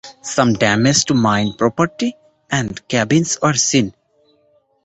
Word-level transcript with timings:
Some 0.23 0.53
damage 0.53 1.05
to 1.05 1.13
mine 1.13 1.53
property 1.53 2.17
and 2.49 2.87
cabins 2.87 3.37
were 3.39 3.53
seen. 3.53 3.93